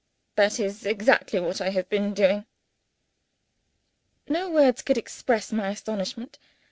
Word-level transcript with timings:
"That 0.35 0.59
is 0.59 0.83
exactly 0.83 1.39
what 1.39 1.61
I 1.61 1.69
have 1.69 1.87
been 1.87 2.15
doing." 2.15 2.47
No 4.27 4.49
words 4.49 4.81
could 4.81 4.97
express 4.97 5.51
my 5.51 5.67
astonishment. 5.69 6.39